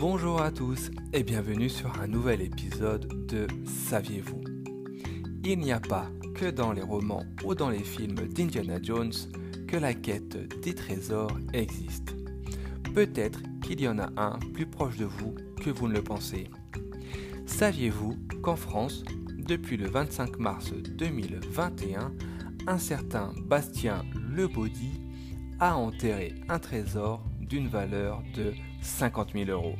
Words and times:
Bonjour 0.00 0.40
à 0.40 0.50
tous 0.50 0.90
et 1.12 1.22
bienvenue 1.22 1.68
sur 1.68 2.00
un 2.00 2.06
nouvel 2.06 2.40
épisode 2.40 3.26
de 3.26 3.46
Saviez-vous? 3.66 4.40
Il 5.44 5.58
n'y 5.58 5.72
a 5.72 5.78
pas 5.78 6.06
que 6.34 6.50
dans 6.50 6.72
les 6.72 6.80
romans 6.80 7.26
ou 7.44 7.54
dans 7.54 7.68
les 7.68 7.84
films 7.84 8.14
d'Indiana 8.14 8.78
Jones 8.82 9.12
que 9.68 9.76
la 9.76 9.92
quête 9.92 10.58
des 10.62 10.74
trésors 10.74 11.36
existe. 11.52 12.16
Peut-être 12.94 13.42
qu'il 13.62 13.82
y 13.82 13.88
en 13.88 13.98
a 13.98 14.08
un 14.16 14.38
plus 14.54 14.64
proche 14.64 14.96
de 14.96 15.04
vous 15.04 15.34
que 15.62 15.68
vous 15.68 15.86
ne 15.86 15.92
le 15.92 16.02
pensez. 16.02 16.48
Saviez-vous 17.44 18.16
qu'en 18.40 18.56
France, 18.56 19.04
depuis 19.36 19.76
le 19.76 19.86
25 19.86 20.38
mars 20.38 20.72
2021, 20.72 22.10
un 22.66 22.78
certain 22.78 23.34
Bastien 23.44 24.02
Lebaudy 24.34 25.02
a 25.58 25.76
enterré 25.76 26.36
un 26.48 26.58
trésor 26.58 27.22
d'une 27.38 27.68
valeur 27.68 28.22
de 28.34 28.54
50 28.80 29.32
000 29.34 29.50
euros? 29.50 29.76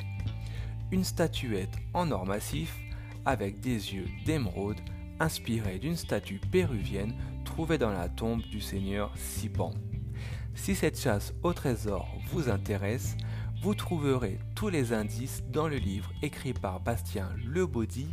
Une 0.93 1.05
statuette 1.05 1.77
en 1.95 2.11
or 2.11 2.27
massif 2.27 2.77
avec 3.25 3.61
des 3.61 3.95
yeux 3.95 4.09
d'émeraude 4.25 4.81
inspirée 5.21 5.79
d'une 5.79 5.97
statue 5.97 6.41
péruvienne 6.51 7.15
trouvée 7.45 7.79
dans 7.79 7.93
la 7.93 8.09
tombe 8.09 8.43
du 8.51 8.61
seigneur 8.61 9.13
Sipan. 9.17 9.73
Si 10.55 10.75
cette 10.75 10.99
chasse 10.99 11.33
au 11.43 11.53
trésor 11.53 12.09
vous 12.33 12.49
intéresse, 12.49 13.17
vous 13.63 13.75
trouverez 13.75 14.39
tous 14.57 14.69
les 14.69 14.93
indices 14.93 15.45
dans 15.53 15.69
le 15.69 15.77
livre 15.77 16.11
écrit 16.23 16.55
par 16.55 16.81
Bastien 16.81 17.29
Lebaudy 17.47 18.09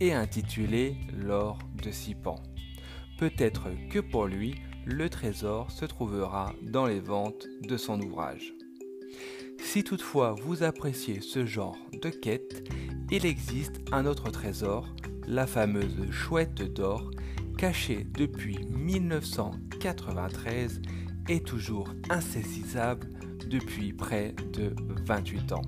et 0.00 0.14
intitulé 0.14 0.96
L'or 1.12 1.58
de 1.82 1.90
Sipan. 1.90 2.36
Peut-être 3.18 3.68
que 3.90 3.98
pour 3.98 4.26
lui, 4.26 4.54
le 4.86 5.10
trésor 5.10 5.70
se 5.70 5.84
trouvera 5.84 6.52
dans 6.62 6.86
les 6.86 7.00
ventes 7.00 7.46
de 7.62 7.76
son 7.76 8.00
ouvrage. 8.00 8.54
Si 9.58 9.84
toutefois 9.84 10.34
vous 10.42 10.62
appréciez 10.62 11.20
ce 11.20 11.44
genre 11.46 11.78
de 12.02 12.10
quête, 12.10 12.68
il 13.10 13.24
existe 13.26 13.80
un 13.92 14.06
autre 14.06 14.30
trésor, 14.30 14.88
la 15.26 15.46
fameuse 15.46 16.10
chouette 16.10 16.62
d'or, 16.62 17.10
cachée 17.56 18.06
depuis 18.12 18.58
1993 18.68 20.82
et 21.28 21.40
toujours 21.40 21.88
insaisissable 22.10 23.08
depuis 23.48 23.92
près 23.92 24.34
de 24.52 24.74
28 25.06 25.52
ans. 25.52 25.62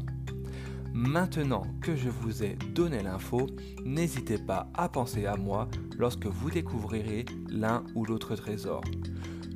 Maintenant 0.93 1.63
que 1.83 1.95
je 1.95 2.09
vous 2.09 2.43
ai 2.43 2.57
donné 2.75 3.01
l'info, 3.03 3.47
n'hésitez 3.85 4.39
pas 4.39 4.69
à 4.75 4.89
penser 4.89 5.27
à 5.27 5.37
moi 5.37 5.69
lorsque 5.99 6.27
vous 6.27 6.51
découvrirez 6.51 7.27
l'un 7.51 7.85
ou 7.95 8.07
l'autre 8.07 8.35
trésor. 8.35 8.83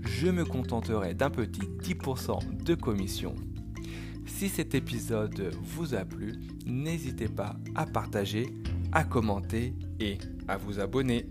Je 0.03 0.29
me 0.29 0.45
contenterai 0.45 1.15
d'un 1.15 1.31
petit 1.31 1.63
10% 1.83 2.63
de 2.63 2.75
commission. 2.75 3.35
Si 4.37 4.49
cet 4.49 4.75
épisode 4.75 5.55
vous 5.63 5.95
a 5.95 6.05
plu, 6.05 6.33
n'hésitez 6.65 7.29
pas 7.29 7.57
à 7.75 7.85
partager, 7.85 8.47
à 8.91 9.05
commenter 9.05 9.75
et 10.01 10.17
à 10.49 10.57
vous 10.57 10.81
abonner. 10.81 11.27